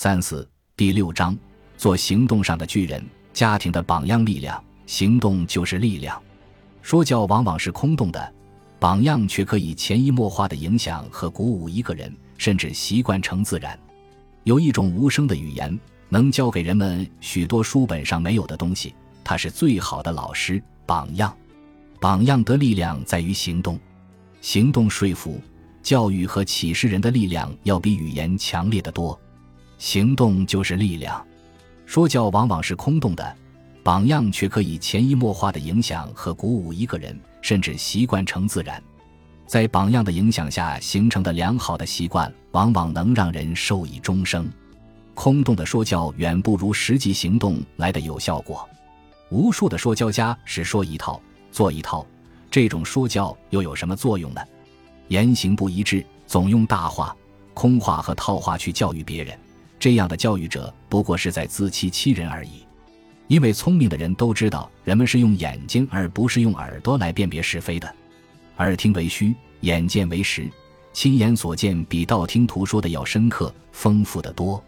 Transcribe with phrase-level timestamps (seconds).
[0.00, 1.36] 三四第六章，
[1.76, 6.22] 做行动上的巨人，家庭的榜样力量，行动就是力量。
[6.82, 8.32] 说教往往是空洞的，
[8.78, 13.76] 榜样却可以潜移默化的影响和鼓舞一个人，甚至习惯成自然。
[14.44, 15.76] 有一种无声的语言，
[16.08, 18.94] 能教给人们许多书本上没有的东西，
[19.24, 20.62] 它是最好的老师。
[20.86, 21.36] 榜样，
[21.98, 23.76] 榜样的力量在于行动，
[24.40, 25.40] 行动说服、
[25.82, 29.20] 教育和启示人的力量要比语言强烈的多。
[29.78, 31.24] 行动就是力量，
[31.86, 33.36] 说教往往是空洞的，
[33.82, 38.82] 榜样却可以潜移默化的影响和鼓舞一个人，甚至习惯成自然。
[39.46, 44.50] 在榜样的影响下形成的良好的习惯，往往能让人受益终生。
[45.14, 48.68] 空洞的说教远不如实际行动来的有效果。
[49.30, 52.04] 无数的说教家是说一套做一套，
[52.50, 54.40] 这种说教又有什么作用呢？
[55.08, 57.16] 言行不一致，总用大话、
[57.54, 59.38] 空话和套话去教育别人。
[59.78, 62.66] 这样的教育者不过是在自欺欺人而已，
[63.28, 67.94] 因为聪明的人都知道，人们是用眼睛而不是用耳朵来辨别是非的。
[68.56, 70.50] 耳听为虚，眼见为实，
[70.92, 74.62] 亲眼所见比道听途说的要深刻、丰富的多。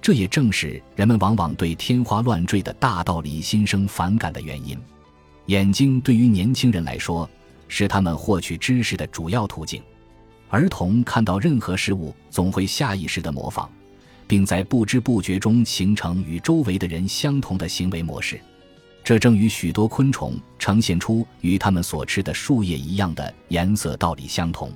[0.00, 4.78] 这也正是人们往往对天花乱坠的大道理心生反感的原因。
[5.46, 7.28] 眼睛对于年轻人来说，
[7.68, 9.82] 是他们获取知识的主要途径。
[10.48, 13.70] 儿童看到任何事物，总会下意识的模仿。
[14.26, 18.40] 并在不知不觉中形成与周围的人相同的行为模式，
[19.04, 24.70] 这正与许多昆虫呈现出与它们所吃的树叶一样的颜色道理相同。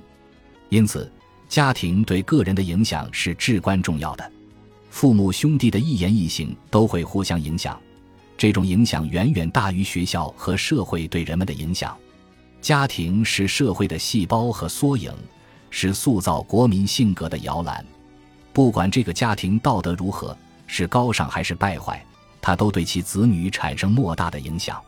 [0.69, 1.11] 因此，
[1.49, 4.31] 家庭对个人的影响是至关重要的。
[4.89, 7.79] 父母兄弟的一言一行都会互相影响，
[8.37, 11.97] 这种影响远远大于学校和社会对人们的影响。
[12.61, 15.11] 家庭是社会的细胞和缩影，
[15.69, 17.85] 是塑造国民性格的摇篮。
[18.53, 20.35] 不管这个家庭道德如何，
[20.67, 22.03] 是高尚还是败坏，
[22.41, 24.81] 他都对其子女产生莫大的影响。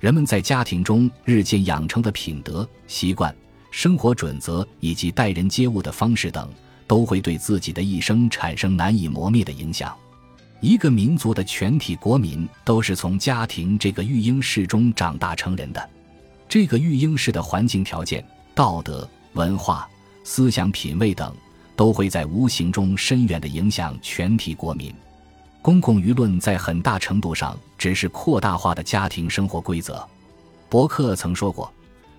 [0.00, 3.34] 人们在家庭中日渐养成的品德、习惯、
[3.70, 6.48] 生活准则以及待人接物的方式等，
[6.86, 9.96] 都会对自己的一生产生难以磨灭的影响。
[10.60, 15.90] 一个民族的全体国民都是从家庭这个育婴室中长大成人的。
[16.48, 18.24] 这个育婴室的环境条件、
[18.54, 19.88] 道德、文化、
[20.24, 21.34] 思想品味等。
[21.76, 24.92] 都会在无形中深远地影响全体国民。
[25.62, 30.04] 公共舆论在很大程度上只是扩大化的家庭生活规则。
[30.68, 31.72] 伯克曾说过：“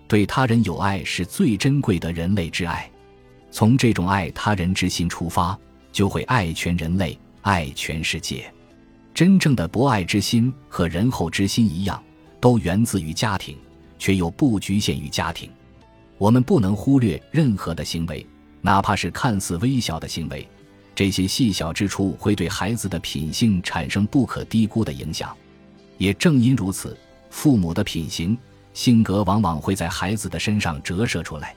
[0.07, 2.89] 对他人有爱是最珍贵的人类之爱。
[3.49, 5.57] 从这种爱他人之心出发，
[5.91, 8.53] 就会爱全人类，爱全世界。
[9.13, 12.01] 真正的博爱之心和仁厚之心一样，
[12.39, 13.57] 都源自于家庭，
[13.97, 15.49] 却又不局限于家庭。
[16.17, 18.25] 我们不能忽略任何的行为。”
[18.67, 20.45] 哪怕是看似微小的行为，
[20.93, 25.33] 这些细小之处会对孩子的品性产生不可低估的影响。
[25.97, 26.97] 也正因如此，
[27.29, 28.37] 父母的品行、
[28.73, 31.55] 性格往往会在孩子的身上折射出来。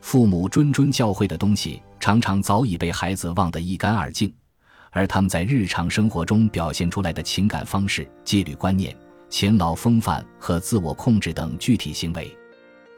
[0.00, 4.32] 父母谆谆教诲的东西，常常早已被孩子忘得一干二净，
[4.92, 8.96] 而他们在日常生活中表现出来的情感方式、纪律观念、
[9.28, 12.32] 勤劳风范和自我控制等具体行为，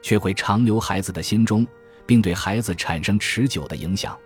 [0.03, 1.65] 却会长留孩子的心中。
[2.07, 4.17] 并对孩子产生持久的影响。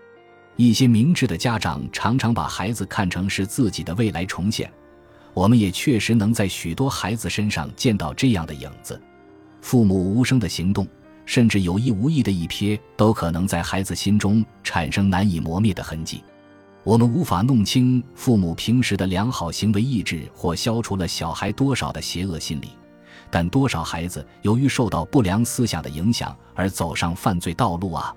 [0.55, 4.71] 一些明智的家长常常把孩子看成是自己的未来重现。
[5.33, 9.01] 我们也确实能在许多孩子身上见到这样的影子。
[9.61, 10.87] 父母无声的行动，
[11.25, 16.21] 甚至有意无意的一瞥，都可能在孩子心中产生难以磨灭的痕迹。
[16.83, 22.69] 我们无法弄清父母平时的良好行为意志，或消除了小孩多少的邪恶心理。
[23.31, 28.13] 但多少孩子由于受到不良思想的影响而走上犯罪道路啊？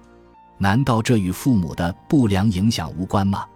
[0.59, 3.47] 难道这与父母的不良影响无关吗？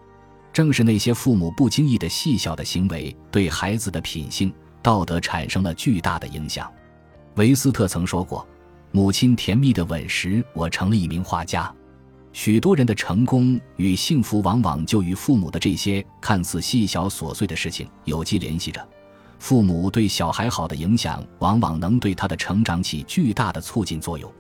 [0.53, 4.53] 正是那些父母不经意的细小的行为，对孩子的品性、
[4.83, 6.71] 道德产生了巨大的影响。
[7.37, 8.47] 维斯特曾说过
[8.91, 11.73] ：“母亲甜蜜的吻时，我成了一名画家。”
[12.33, 18.87] 许多人的成功与幸福，往往就与父母的这些看似细小琐碎的事情有机联系着。
[19.39, 24.31] 父母对小孩好的影响，往往能对他的成长起巨大的促进作用。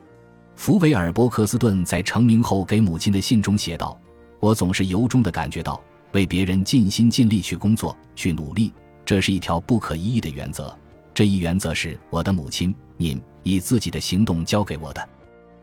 [0.56, 3.96] 福维尔·伯克斯顿在成名后给母亲的信中写道
[4.40, 5.80] ：“我总是由衷地感觉到，
[6.12, 8.72] 为别人尽心尽力去工作、去努力，
[9.04, 10.76] 这是一条不可一议的原则。
[11.14, 15.08] 这一原则是我的母亲您以自己的行动教给我的。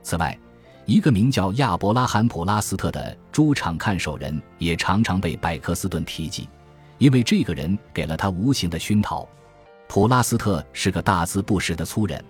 [0.02, 0.38] 此外，
[0.86, 6.48] 一个名叫亚伯拉罕·普拉斯特的猪场看守人也常常被百克斯顿提及。”
[6.98, 9.28] 因为这个人给了他无形的熏陶，
[9.88, 12.24] 普拉斯特是个大字不识的粗人，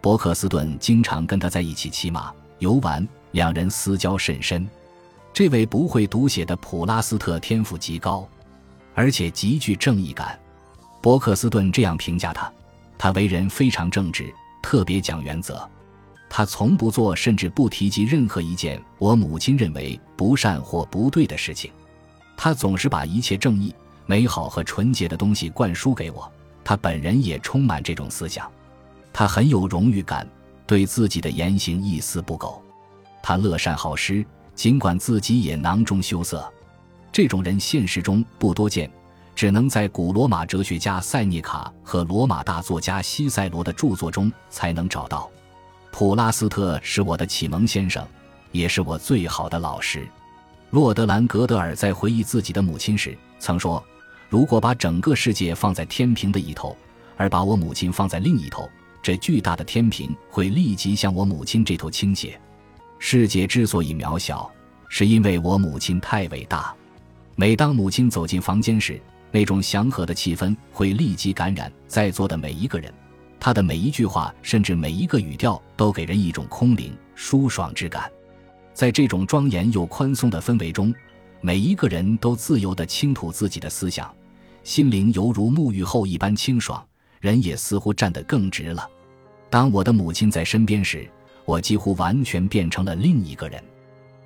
[0.00, 4.68] 伯克斯顿经常跟他在一起骑马游玩，两人私交甚深。
[5.32, 8.28] 这位不会读写的普拉斯特天赋极高，
[8.94, 10.38] 而且极具正义感。
[11.00, 12.52] 伯克斯顿这样评价他：
[12.98, 14.32] 他为人非常正直，
[14.62, 15.66] 特别讲原则。
[16.28, 21.72] 他从不做，甚至不提及任何一件我母亲认为不善或不对的事情。
[22.36, 23.74] 他总是把一切正义、
[24.10, 26.28] 美好和纯洁的东西灌输给我。
[26.64, 28.50] 他本人也充满这种思想。
[29.12, 30.28] 他很有荣誉感，
[30.66, 32.60] 对自己的言行一丝不苟。
[33.22, 36.44] 他乐善好施，尽管自己也囊中羞涩。
[37.12, 38.90] 这种人现实中不多见，
[39.32, 45.30] 只能在古罗马哲学家塞涅卡和罗马大作家西塞罗的著作中才能找到。
[45.92, 48.04] 普拉斯特是我的启蒙先生，
[48.50, 50.04] 也是我最好的老师。
[50.70, 53.82] 洛德兰·格德尔在回忆自己的母亲时曾说
[54.30, 56.76] ：“如果把整个世界放在天平的一头，
[57.16, 58.70] 而把我母亲放在另一头，
[59.02, 62.40] 这巨大的天平会立即向我母亲这头倾斜。
[63.00, 64.48] 世界之所以渺小，
[64.88, 66.72] 是因为我母亲太伟大。”
[67.34, 69.00] 每当母亲走进房间时，
[69.32, 72.92] 那种祥和的气氛会立即感染在座的每一个人。
[73.40, 78.08] 他的每一句话，甚至每一个语调，都给人一种空灵、舒爽之感。
[78.74, 80.94] 在这种庄严又宽松的氛围中，
[81.40, 84.14] 每一个人都自由地倾吐自己的思想，
[84.62, 86.84] 心灵犹如沐浴后一般清爽，
[87.20, 88.88] 人也似乎站得更直了。
[89.48, 91.08] 当我的母亲在身边时，
[91.44, 93.62] 我几乎完全变成了另一个人。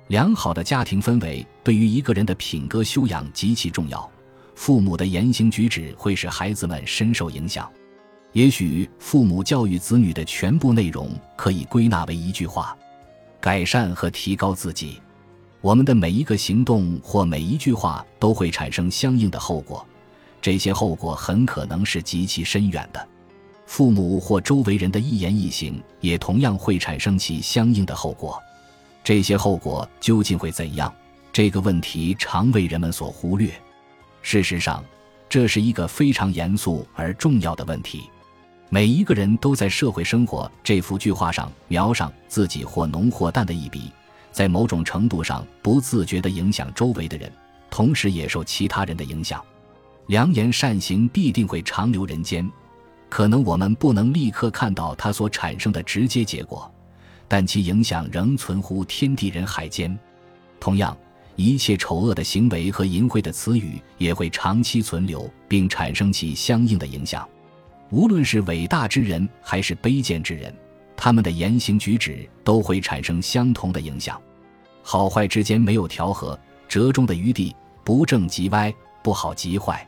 [0.07, 4.07] 良好的家庭氛围对于一个人的品格修养极其重要。
[4.53, 7.69] 父母的言行举止会使孩子们深受影响。
[8.33, 12.77] 也许父母教育子女的全部内容可以归纳为一句话：
[13.41, 15.01] 改善和提高自己。
[15.59, 19.85] 我们的每一个行动或每一句话都会产生相应的后果，
[20.45, 23.07] 这些后果很可能是极其深远的。
[23.65, 28.39] 父母或周围人的一言一行也同样会产生其相应的后果。
[29.03, 30.93] 这些后果究竟会怎样？
[31.33, 33.49] 这个问题常为人们所忽略。
[34.21, 34.85] 事实上，
[35.27, 38.03] 这是一个非常严肃而重要的问题。
[38.69, 43.91] 每一个人都在社会生活这幅巨画上描上自己或浓或淡的一笔，
[44.31, 47.33] 在某种程度上不自觉地影响周围的人，
[47.71, 49.43] 同时也受其他人的影响。
[50.07, 52.47] 良言善行必定会长留人间，
[53.09, 56.71] 可能我们不能立刻看到它所产生的直接结果，
[57.27, 59.97] 但其影响仍存乎天地人海间。
[60.59, 60.95] 同样，
[61.35, 67.27] 一切丑恶的行为和淫秽的词语也会长期存留，并产生其相应的影响。
[67.89, 70.53] 无论是伟大之人还是卑贱之人，
[70.95, 74.21] 他们的言行举止都会产生相同的影响。
[74.83, 78.73] 好坏之间没有调和、折中的余地，不正即歪，
[79.03, 79.85] 不好即坏。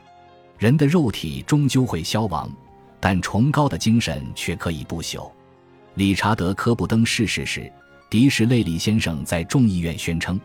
[0.57, 2.51] 人的肉体终究会消亡，
[2.99, 5.31] 但崇高的精神却可以不朽。
[5.95, 7.71] 理查德·科布登逝世时，
[8.09, 10.39] 迪什内里先生在众议院宣称：“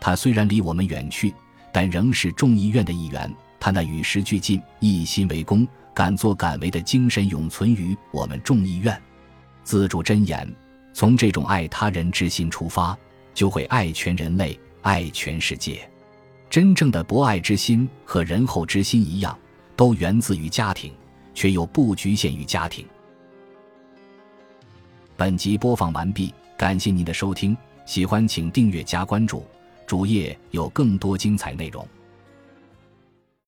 [0.00, 1.34] 他虽然离我们远去，
[1.72, 3.32] 但仍是众议院的一员。
[3.60, 8.96] 他那与时俱进、一心为公。”敢作敢为的精神永存于我们众议院。
[9.64, 10.48] 自主箴言：
[10.92, 12.96] 从这种爱他人之心出发，
[13.34, 15.90] 就会爱全人类，爱全世界。
[16.48, 19.36] 真正的博爱之心和仁厚之心一样，
[19.78, 20.92] 都源自于家庭，
[21.32, 22.84] 却又不局限于家庭。
[25.16, 29.46] 本集播放完毕，感谢您的收听，喜欢请订阅加关注，
[29.86, 31.86] 主页有更多精彩内容。